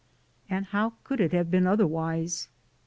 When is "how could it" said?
0.65-1.31